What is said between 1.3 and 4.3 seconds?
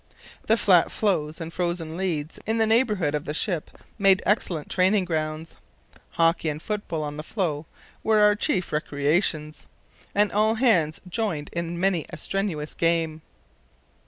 and frozen leads in the neighbourhood of the ship made